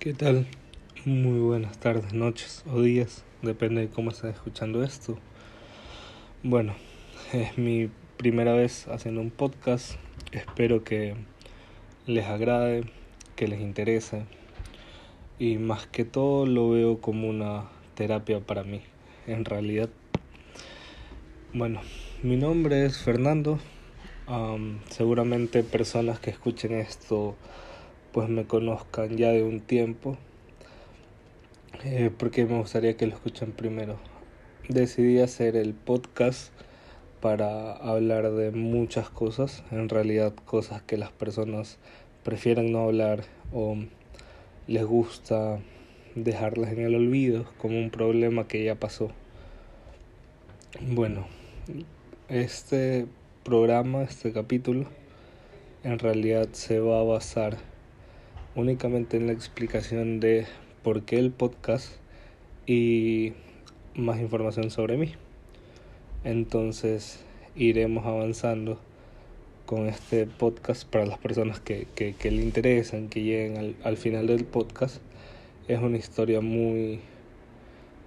[0.00, 0.46] ¿Qué tal?
[1.04, 5.18] Muy buenas tardes, noches o días, depende de cómo estén escuchando esto.
[6.42, 6.74] Bueno,
[7.34, 9.96] es mi primera vez haciendo un podcast,
[10.32, 11.16] espero que
[12.06, 12.84] les agrade,
[13.36, 14.24] que les interese
[15.38, 17.64] y más que todo lo veo como una
[17.94, 18.80] terapia para mí,
[19.26, 19.90] en realidad.
[21.52, 21.82] Bueno,
[22.22, 23.58] mi nombre es Fernando,
[24.88, 27.36] seguramente personas que escuchen esto
[28.12, 30.16] pues me conozcan ya de un tiempo,
[31.84, 33.98] eh, porque me gustaría que lo escuchen primero.
[34.68, 36.52] Decidí hacer el podcast
[37.20, 41.78] para hablar de muchas cosas, en realidad cosas que las personas
[42.24, 43.76] prefieren no hablar o
[44.66, 45.58] les gusta
[46.14, 49.10] dejarlas en el olvido como un problema que ya pasó.
[50.80, 51.26] Bueno,
[52.28, 53.06] este
[53.44, 54.86] programa, este capítulo,
[55.82, 57.69] en realidad se va a basar
[58.54, 60.46] únicamente en la explicación de
[60.82, 61.92] por qué el podcast
[62.66, 63.32] y
[63.94, 65.12] más información sobre mí.
[66.24, 67.20] Entonces
[67.54, 68.78] iremos avanzando
[69.66, 74.26] con este podcast para las personas que, que, le interesan, que lleguen al, al, final
[74.26, 75.00] del podcast.
[75.68, 77.00] Es una historia muy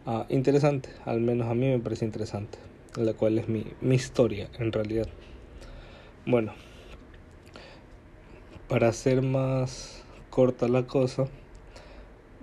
[0.05, 2.57] uh, interesante, al menos a mí me parece interesante,
[2.97, 5.07] la cual es mi, mi historia en realidad.
[6.25, 6.53] Bueno,
[8.67, 10.02] para ser más
[10.33, 11.27] corta la cosa.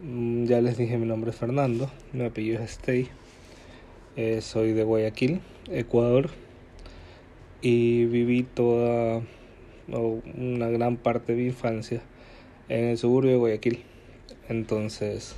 [0.00, 3.08] Mm, ya les dije mi nombre es Fernando, mi apellido es Stey,
[4.14, 5.40] eh, soy de Guayaquil,
[5.72, 6.30] Ecuador,
[7.62, 9.22] y viví toda
[9.88, 12.00] una gran parte de mi infancia
[12.68, 13.82] en el suburbio de Guayaquil.
[14.48, 15.34] Entonces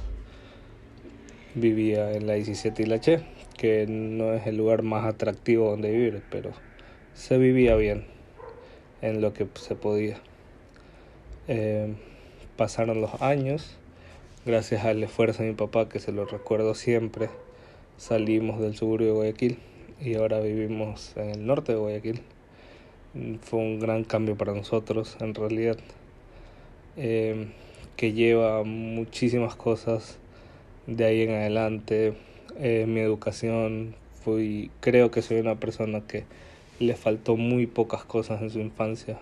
[1.55, 3.21] vivía en la 17 y la Che,
[3.57, 6.51] que no es el lugar más atractivo donde vivir, pero
[7.15, 8.05] se vivía bien
[9.01, 10.19] en lo que se podía.
[11.49, 11.95] Eh,
[12.63, 13.75] pasaron los años,
[14.47, 17.29] gracias al esfuerzo de mi papá, que se lo recuerdo siempre,
[17.97, 19.59] salimos del suburbio de Guayaquil
[20.01, 22.21] y ahora vivimos en el norte de Guayaquil.
[23.41, 25.77] Fue un gran cambio para nosotros, en realidad,
[26.97, 27.49] eh,
[27.97, 30.19] que lleva muchísimas cosas
[30.87, 32.15] de ahí en adelante.
[32.61, 36.27] Eh, mi educación, fui, creo que soy una persona que
[36.79, 39.19] le faltó muy pocas cosas en su infancia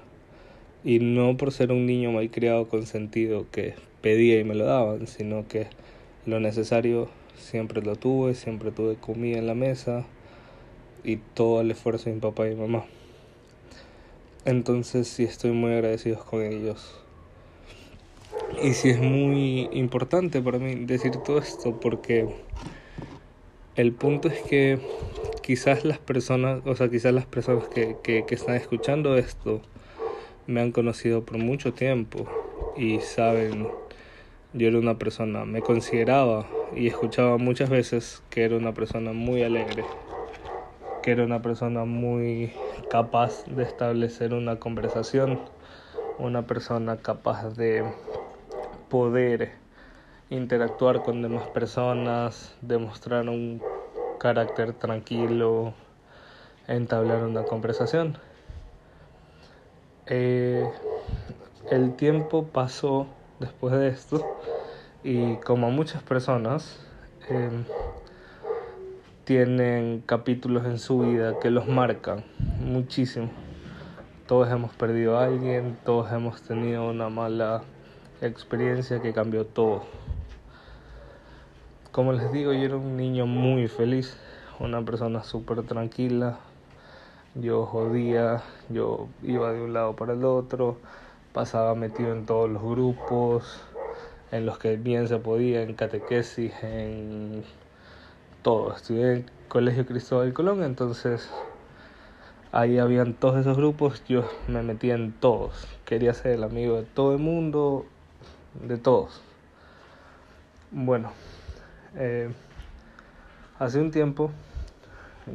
[0.85, 5.47] y no por ser un niño malcriado consentido que pedía y me lo daban, sino
[5.47, 5.67] que
[6.27, 10.07] lo necesario siempre lo tuve, siempre tuve comida en la mesa
[11.05, 12.85] y todo el esfuerzo de mi papá y mi mamá.
[14.45, 16.99] Entonces sí estoy muy agradecido con ellos.
[18.63, 22.29] Y sí es muy importante para mí decir todo esto porque
[23.77, 24.79] el punto es que
[25.43, 29.63] quizás las personas, o sea, quizás las personas que, que, que están escuchando esto,
[30.47, 32.27] me han conocido por mucho tiempo
[32.77, 33.69] y saben,
[34.53, 39.43] yo era una persona, me consideraba y escuchaba muchas veces que era una persona muy
[39.43, 39.85] alegre,
[41.03, 42.53] que era una persona muy
[42.89, 45.39] capaz de establecer una conversación,
[46.19, 47.85] una persona capaz de
[48.89, 49.53] poder
[50.31, 53.63] interactuar con demás personas, demostrar un
[54.19, 55.75] carácter tranquilo,
[56.69, 58.17] entablar una conversación.
[60.13, 60.69] Eh,
[61.71, 63.07] el tiempo pasó
[63.39, 64.27] después de esto
[65.05, 66.85] y como muchas personas
[67.29, 67.63] em,
[69.23, 72.25] tienen capítulos en su vida que los marcan
[72.59, 73.31] muchísimo.
[74.27, 77.63] Todos hemos perdido a alguien, todos hemos tenido una mala
[78.21, 79.85] experiencia que cambió todo.
[81.93, 84.17] Como les digo, yo era un niño muy feliz,
[84.59, 86.41] una persona súper tranquila,
[87.35, 90.77] yo jodía, yo iba de un lado para el otro,
[91.33, 93.61] pasaba metido en todos los grupos,
[94.33, 97.45] en los que bien se podía, en catequesis, en
[98.43, 98.75] todo.
[98.75, 101.31] Estudié en el Colegio Cristóbal Colón, entonces
[102.53, 105.67] ahí habían todos esos grupos, yo me metía en todos.
[105.85, 107.87] Quería ser el amigo de todo el mundo,
[108.67, 109.23] de todos.
[110.73, 111.13] Bueno,
[111.97, 112.31] eh,
[113.59, 114.31] hace un tiempo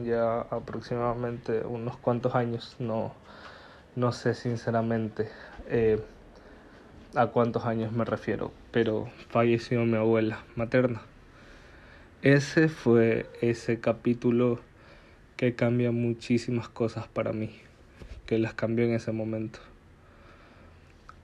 [0.03, 3.13] ya aproximadamente unos cuantos años, no,
[3.95, 5.29] no sé sinceramente
[5.67, 6.01] eh,
[7.15, 11.01] a cuántos años me refiero, pero falleció mi abuela materna.
[12.21, 14.59] Ese fue ese capítulo
[15.37, 17.51] que cambia muchísimas cosas para mí,
[18.25, 19.59] que las cambió en ese momento.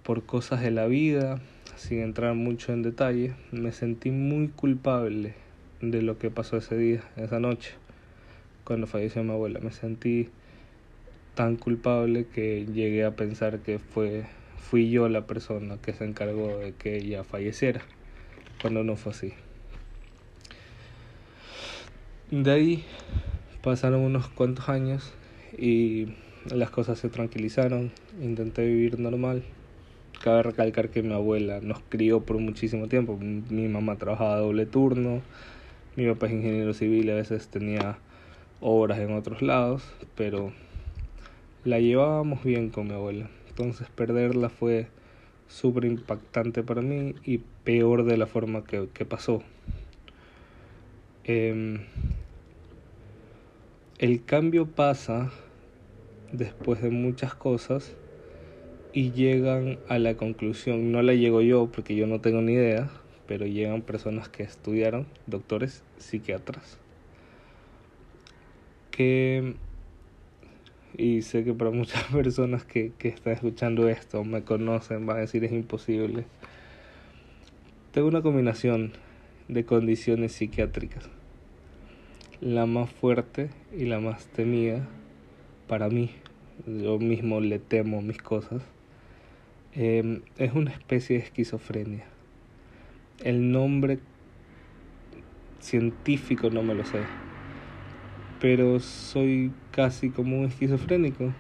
[0.04, 1.40] Por cosas de la vida,
[1.76, 5.34] sin entrar mucho en detalle, me sentí muy culpable
[5.82, 7.74] de lo que pasó ese día, esa noche
[8.72, 9.60] cuando falleció mi abuela.
[9.60, 10.30] Me sentí
[11.36, 14.24] tan culpable que llegué a pensar que fue
[14.56, 17.82] fui yo la persona que se encargó de que ella falleciera.
[18.62, 19.34] cuando no fue así.
[22.30, 22.86] De ahí
[23.62, 25.12] pasaron unos cuantos años
[25.58, 26.14] y
[26.50, 27.92] las cosas se tranquilizaron,
[28.22, 29.44] intenté vivir normal.
[30.24, 33.18] Cabe recalcar que mi abuela nos crió por muchísimo tiempo.
[33.18, 35.22] Mi mamá trabajaba doble turno,
[35.98, 37.98] mi papá es ingeniero civil a veces tenía
[38.62, 39.84] obras en otros lados,
[40.16, 40.54] pero
[41.66, 43.30] la llevábamos bien con mi abuela.
[43.50, 44.88] Entonces perderla fue
[45.48, 49.44] súper impactante para mí y peor de la forma que, que pasó.
[51.26, 51.86] Eh,
[53.98, 55.32] el cambio pasa
[56.32, 57.96] después de muchas cosas
[58.94, 62.90] y llegan a la conclusión, no la llego yo porque yo no tengo ni idea,
[63.28, 66.81] pero llegan personas que estudiaron, doctores, psiquiatras,
[70.98, 75.20] y sé que para muchas personas que, que están escuchando esto, me conocen, van a
[75.22, 76.26] decir es imposible,
[77.92, 78.94] tengo una combinación
[79.48, 81.10] de condiciones psiquiátricas.
[82.40, 84.88] La más fuerte y la más temida
[85.68, 86.10] para mí,
[86.66, 88.64] yo mismo le temo mis cosas,
[89.74, 92.06] eh, es una especie de esquizofrenia.
[93.24, 94.00] El nombre
[95.60, 97.00] científico no me lo sé,
[98.42, 101.32] pero soy casi como un esquizofrénico.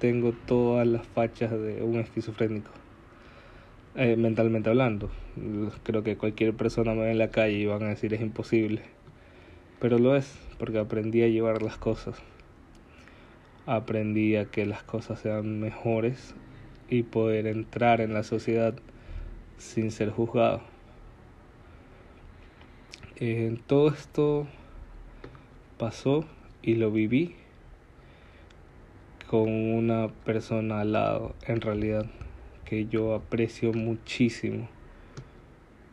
[0.00, 2.70] Tengo todas las fachas de un esquizofrénico,
[3.94, 5.10] eh, mentalmente hablando.
[5.84, 8.82] Creo que cualquier persona me ve en la calle y van a decir es imposible
[9.78, 12.16] pero lo es, porque aprendí a llevar las cosas.
[13.66, 16.34] Aprendí a que las cosas sean mejores
[16.88, 18.74] y poder entrar en la sociedad
[19.56, 20.62] sin ser juzgado.
[23.16, 24.46] Eh, todo esto
[25.78, 26.24] pasó
[26.62, 27.34] y lo viví
[29.28, 32.06] con una persona al lado, en realidad,
[32.64, 34.68] que yo aprecio muchísimo.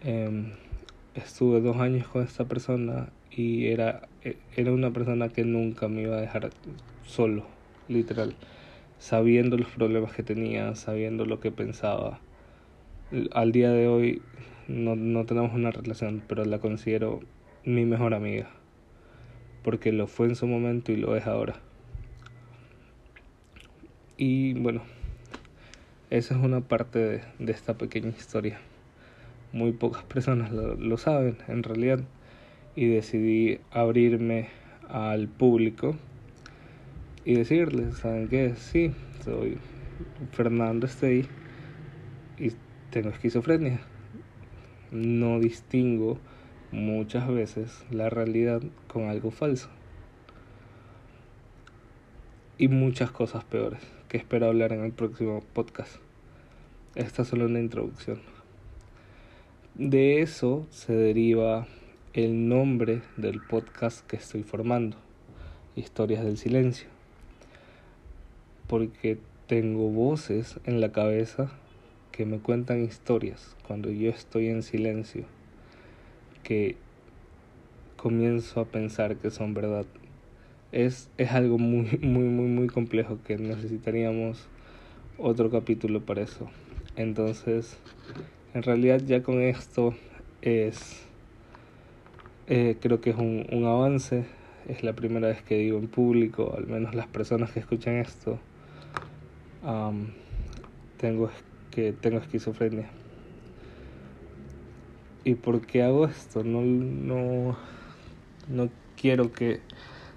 [0.01, 0.53] Em,
[1.15, 6.03] estuve dos años con esta persona y era, e, era una persona que nunca me
[6.03, 6.49] iba a dejar
[7.03, 7.45] solo,
[7.89, 8.35] literal,
[8.99, 12.19] sabiendo los problemas que tenía, sabiendo lo que pensaba.
[13.33, 14.21] Al día de hoy
[14.67, 17.19] no, no tenemos una relación, pero la considero
[17.65, 18.49] mi mejor amiga,
[19.65, 21.55] porque lo fue en su momento y lo es ahora.
[24.15, 24.83] Y bueno,
[26.11, 28.59] esa es una parte de, esta pequeña historia.
[29.53, 31.99] Muy pocas personas lo, lo saben, en realidad
[32.75, 34.49] y decidí abrirme
[34.87, 35.95] al público
[37.23, 38.53] y decirles, ¿saben qué?
[38.57, 38.91] Sí,
[39.23, 39.57] soy
[40.31, 41.25] Fernando Estey
[42.37, 42.51] y
[42.91, 43.79] tengo esquizofrenia.
[44.91, 46.19] No distingo
[46.75, 49.69] muchas veces la realidad con algo falso.
[52.57, 53.79] Y muchas cosas peores
[54.09, 55.95] que espero hablar en el próximo podcast.
[56.93, 58.19] Esta es solo una introducción.
[59.73, 61.65] De eso se deriva
[62.13, 64.97] el nombre del podcast que estoy formando,
[65.75, 66.87] Historias del Silencio,
[68.67, 69.17] porque
[69.47, 71.51] tengo voces en la cabeza
[72.11, 75.25] que me cuentan historias cuando yo estoy en silencio,
[76.45, 76.77] que
[77.97, 79.85] comienzo a pensar que son verdad.
[80.71, 84.47] Es, es algo muy, muy, muy, muy complejo que necesitaríamos
[85.17, 86.47] otro capítulo para eso.
[86.95, 87.77] Entonces,
[88.53, 89.95] en realidad ya con esto
[90.41, 91.05] es
[92.47, 94.25] eh, creo que es un, un avance.
[94.67, 98.39] Es la primera vez que digo en público, al menos las personas que escuchan esto,
[100.97, 101.29] tengo,
[101.71, 102.89] que tengo esquizofrenia.
[105.27, 106.43] ¿Y por qué hago esto?
[106.43, 107.57] No, no,
[108.47, 109.59] no quiero que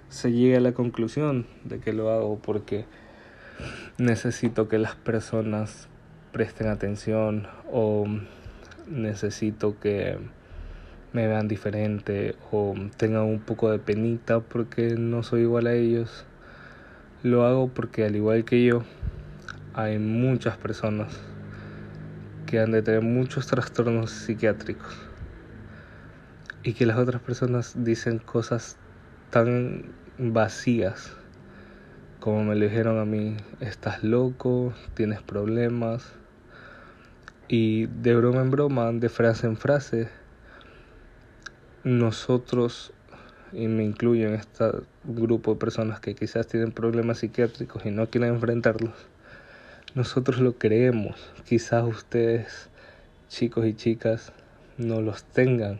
[0.07, 2.85] se llegue a la conclusión de que lo hago porque
[3.97, 5.87] necesito que las personas
[6.31, 8.05] presten atención o
[8.87, 10.19] necesito que
[11.11, 16.27] me vean diferente o tengan un poco de penita porque no soy igual a ellos.
[17.23, 18.83] Lo hago porque al igual que yo,
[19.73, 21.19] hay muchas personas
[22.49, 24.97] que han de tener muchos trastornos psiquiátricos.
[26.63, 28.77] Y que las otras personas dicen cosas
[29.29, 31.13] tan vacías
[32.19, 36.11] como me lo dijeron a mí, estás loco, tienes problemas
[37.47, 40.09] y de broma en broma, de frase en frase,
[41.85, 42.91] nosotros,
[43.53, 44.65] y me incluyo en este
[45.05, 48.93] grupo de personas que quizás tienen problemas psiquiátricos y no quieren enfrentarlos,
[49.95, 51.15] nosotros lo creemos.
[51.45, 52.69] Quizás ustedes,
[53.27, 54.31] chicos y chicas,
[54.77, 55.79] no los tengan.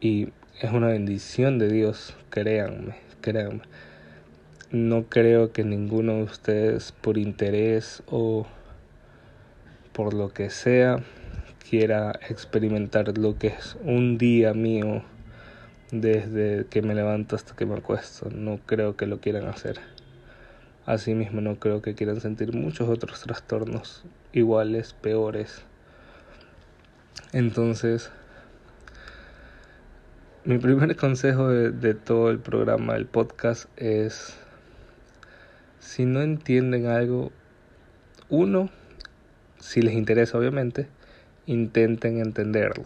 [0.00, 0.28] Y
[0.60, 3.62] es una bendición de Dios, créanme, créanme.
[4.70, 8.46] No creo que ninguno de ustedes por interés o
[9.92, 11.02] por lo que sea
[11.68, 15.02] quiera experimentar lo que es un día mío
[15.92, 18.30] desde que me levanto hasta que me acuesto.
[18.30, 19.93] No creo que lo quieran hacer.
[20.86, 25.62] Asimismo, no creo que quieran sentir muchos otros trastornos iguales, peores.
[27.32, 28.10] Entonces,
[30.44, 34.36] mi primer consejo de, todo el programa, del podcast, es,
[35.78, 37.32] si no entienden algo,
[38.28, 38.68] uno,
[39.58, 40.86] si les interesa obviamente,
[41.46, 42.84] intenten entenderlo.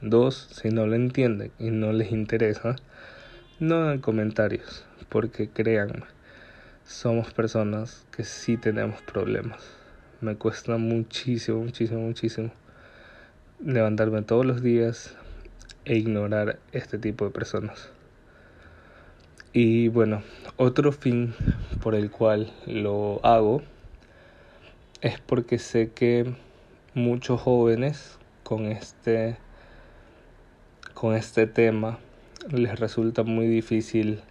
[0.00, 2.76] Dos, si no lo entienden y no les interesa,
[3.58, 6.04] no hagan comentarios, porque créanme,
[6.90, 9.62] somos personas que sí tenemos problemas.
[10.20, 12.50] Me cuesta muchísimo, muchísimo, muchísimo
[13.64, 15.14] levantarme todos los días
[15.84, 17.90] e ignorar este tipo de personas.
[19.52, 20.24] Y bueno,
[20.56, 21.32] otro fin
[21.80, 23.62] por el cual lo hago
[25.00, 26.34] es porque sé que
[26.94, 29.36] muchos jóvenes con este
[30.92, 32.00] con este tema
[32.50, 34.22] les resulta muy difícil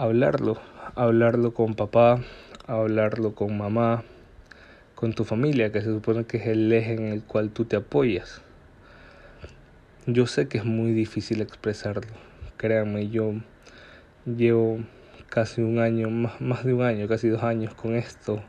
[0.00, 0.56] hablarlo,
[0.94, 2.22] hablarlo con papá,
[2.66, 4.02] hablarlo con mamá,
[4.94, 7.76] con tu familia, que se supone que es el eje en el cual tú te
[7.76, 8.40] apoyas.
[10.06, 12.14] Yo sé que es muy difícil expresarlo,
[12.56, 13.34] créanme, yo
[14.24, 14.78] llevo
[15.28, 18.42] casi un año, más, más de un año, casi dos años con esto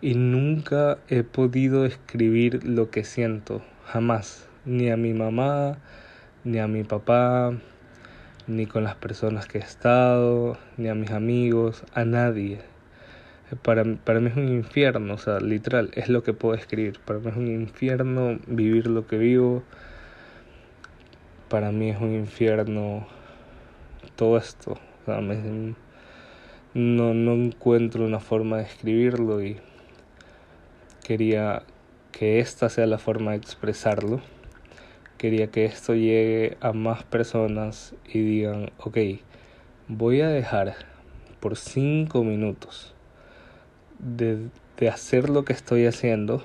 [0.00, 5.78] y nunca he podido escribir lo que siento, jamás, ni a mi mamá,
[6.42, 7.52] ni a mi papá,
[8.46, 12.60] ni con las personas que he estado, ni a mis amigos, a nadie.
[13.62, 16.98] Para, para mí es un infierno, o sea, literal, es lo que puedo escribir.
[17.04, 19.62] Para mí es un infierno vivir lo que vivo.
[21.48, 23.06] Para mí es un infierno
[24.16, 24.72] todo esto.
[24.72, 25.20] O sea,
[26.74, 29.58] no, no encuentro una forma de escribirlo y
[31.04, 31.62] quería
[32.10, 34.20] que esta sea la forma de expresarlo.
[35.18, 38.98] Quería que esto llegue a más personas y digan, ok,
[39.88, 40.74] voy a dejar
[41.40, 42.94] por cinco minutos
[43.98, 46.44] de, de hacer lo que estoy haciendo,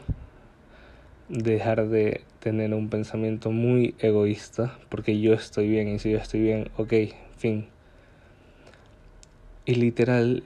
[1.27, 6.41] dejar de tener un pensamiento muy egoísta, porque yo estoy bien y si yo estoy
[6.41, 6.93] bien, ok,
[7.37, 7.67] fin.
[9.65, 10.43] Y literal,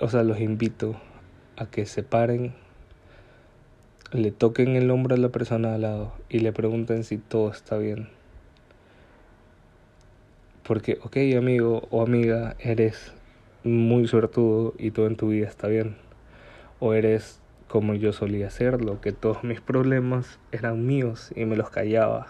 [0.00, 0.96] o sea, los invito
[1.56, 2.54] a que se paren
[4.14, 7.76] le toquen el hombro a la persona al lado y le pregunten si todo está
[7.78, 8.08] bien.
[10.62, 13.12] Porque, ok, amigo o amiga, eres
[13.64, 15.96] muy suertudo y todo en tu vida está bien.
[16.78, 21.70] O eres como yo solía hacerlo, que todos mis problemas eran míos y me los
[21.70, 22.28] callaba.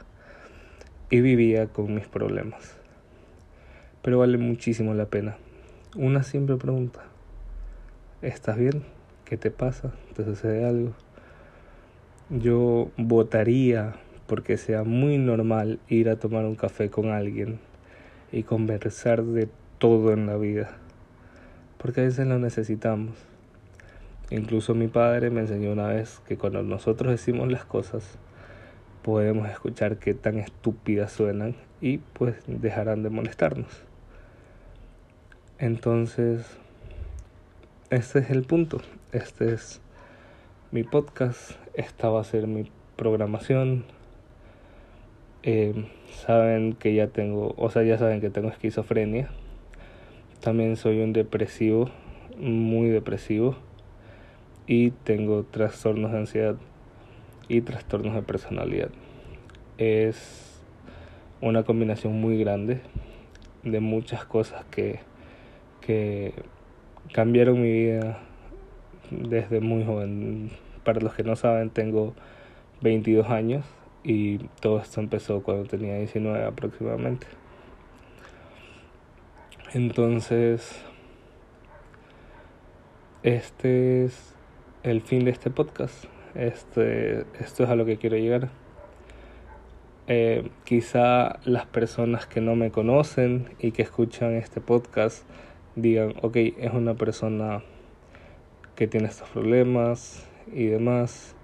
[1.11, 2.77] Y vivía con mis problemas.
[4.01, 5.37] Pero vale muchísimo la pena.
[5.97, 7.03] Una simple pregunta.
[8.23, 8.85] ¿Estás bien?
[9.27, 9.93] ¿Qué te pasa?
[10.17, 11.04] ¿Te sucede algo?
[12.31, 13.95] Yo votaría
[14.27, 17.59] porque sea muy normal ir a tomar un café con alguien
[18.33, 20.71] y conversar de todo en la vida.
[21.79, 23.17] Porque a veces lo necesitamos.
[24.31, 28.19] Incluso mi padre me enseñó una vez que cuando nosotros decimos las cosas,
[29.03, 33.83] podemos escuchar qué tan estúpidas suenan y pues dejarán de molestarnos.
[35.59, 36.47] Entonces,
[37.91, 38.81] este es el punto.
[39.13, 39.83] Este es
[40.73, 43.85] mi podcast, esta va a ser mi programación.
[45.43, 49.29] Eh, saben que ya tengo, o sea, ya saben que tengo esquizofrenia.
[50.41, 51.91] También soy un depresivo,
[52.39, 53.57] muy depresivo.
[54.67, 56.57] Y tengo trastornos de ansiedad
[57.49, 58.91] y trastornos de personalidad.
[59.77, 60.63] Es
[61.41, 62.81] una combinación muy grande
[63.63, 65.01] de muchas cosas que,
[65.81, 66.33] que
[67.13, 68.19] cambiaron mi vida
[69.11, 70.51] desde muy joven.
[70.85, 72.15] Para los que no saben, tengo
[72.83, 73.65] 22 años
[74.03, 77.27] y todo esto empezó cuando tenía 19 aproximadamente.
[79.73, 80.83] Entonces,
[83.23, 84.35] este es
[84.83, 86.05] el fin de este podcast.
[86.35, 88.51] Este, esto es a lo que quiero llegar.
[90.07, 95.25] Eh, quizá las personas que no me conocen y que escuchan este podcast
[95.77, 97.63] digan, ok, es una persona
[98.77, 101.35] que tiene estos problemas y demás.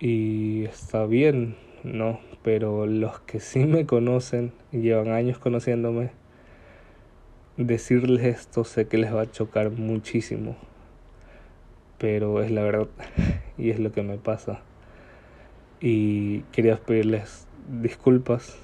[0.00, 2.20] Y está bien, ¿no?
[2.42, 6.10] Pero los que sí me conocen llevan años conociéndome,
[7.56, 10.56] decirles esto sé que les va a chocar muchísimo.
[11.98, 12.88] Pero es la verdad
[13.58, 14.62] y es lo que me pasa.
[15.80, 18.56] Y quería pedirles disculpas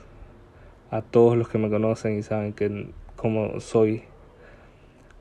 [0.91, 4.05] a todos los que me conocen y saben que como soy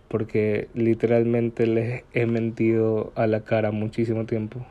[0.08, 4.66] porque literalmente les he mentido a la cara muchísimo tiempo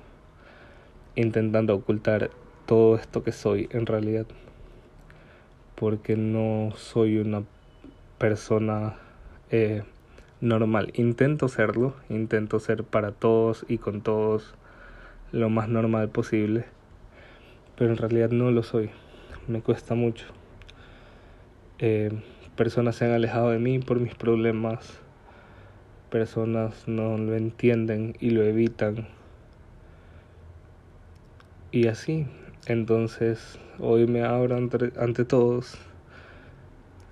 [1.16, 2.30] intentando ocultar
[2.66, 4.26] todo esto que soy en realidad.
[5.74, 7.42] Porque no soy una
[8.18, 8.96] persona
[9.50, 9.82] eh,
[10.40, 10.92] normal.
[10.94, 14.54] Intento serlo, intento ser para todos y con todos
[15.32, 16.64] lo más normal posible.
[17.76, 18.90] Pero en realidad no lo soy.
[19.48, 20.26] Me cuesta mucho.
[21.80, 22.12] Eh,
[22.56, 25.00] personas se han alejado de mí por mis problemas.
[26.14, 29.08] Personas no lo entienden y lo evitan.
[31.72, 32.28] Y así,
[32.68, 35.76] entonces hoy me abro ante, todos.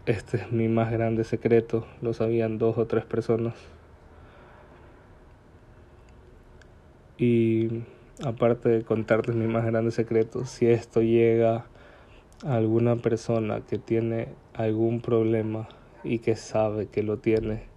[0.06, 3.54] Este es mi más grande secreto, lo sabían dos o tres personas.
[7.18, 7.82] Y
[8.24, 11.66] aparte de contarles mi más grande secreto, si esto llega
[12.44, 15.66] a alguna persona que tiene algún problema
[16.04, 17.71] y que sabe que lo tiene,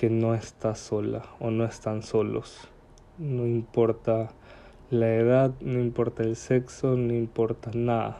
[0.00, 2.68] que no está sola o no están solos,
[3.18, 4.30] no importa
[4.88, 8.16] la edad, no importa el sexo, no importa nada.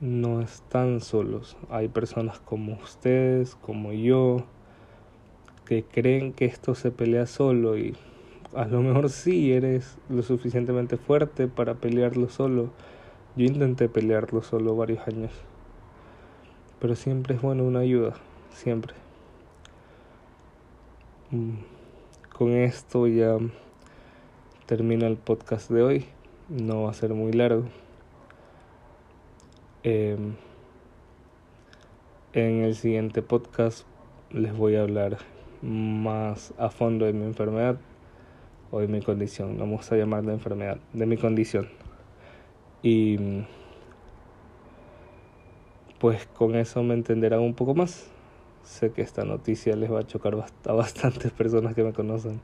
[0.00, 1.56] No están solos.
[1.70, 4.44] Hay personas como ustedes, como yo,
[5.66, 7.96] que creen que esto se pelea solo y
[8.54, 12.70] a lo mejor sí eres lo suficientemente fuerte para pelearlo solo.
[13.34, 15.32] Yo intenté pelearlo solo varios años.
[16.78, 18.14] Pero siempre es bueno una ayuda,
[18.52, 19.03] siempre.
[21.30, 21.54] Mm,
[22.36, 23.38] con esto ya
[24.66, 26.06] termina el podcast de hoy.
[26.50, 27.64] No va a ser muy largo.
[29.82, 30.34] Em,
[32.34, 33.86] en el siguiente podcast
[34.30, 35.18] les voy a hablar
[35.62, 37.78] más a fondo de mi enfermedad
[38.70, 39.56] o de mi condición.
[39.56, 41.68] No vamos a llamar de enfermedad, de mi condición.
[42.82, 43.44] Y
[45.98, 48.13] pues con eso me entenderán un poco más.
[48.64, 52.40] Sé que esta noticia les va a chocar a bastantes personas que me conocen.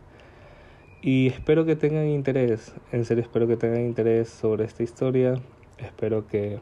[1.02, 5.40] Y espero que tengan interés, en serio espero que tengan interés sobre esta historia.
[5.78, 6.60] Espero que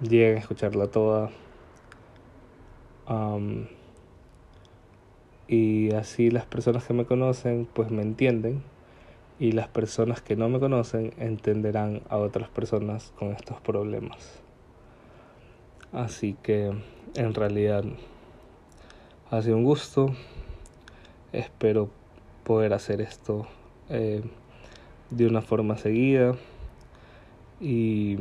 [0.00, 1.30] lleguen a escucharla toda.
[5.46, 8.62] y así las personas que me conocen pues me entienden
[9.38, 14.40] y las personas que no me conocen entenderán a otras personas con estos problemas.
[15.92, 16.72] Así que
[17.14, 17.84] en realidad
[19.36, 20.14] ha sido un gusto.
[21.32, 21.90] Espero
[22.44, 23.46] poder hacer esto
[23.88, 24.22] eh,
[25.10, 26.34] de una forma seguida
[27.60, 28.16] y,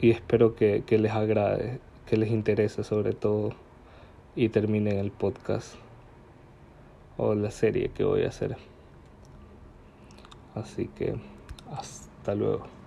[0.00, 3.50] y espero que, que les agrade, que les interese sobre todo
[4.34, 5.74] y terminen el podcast
[7.18, 8.56] o la serie que voy a hacer.
[10.54, 11.16] Así que
[11.70, 12.77] hasta luego.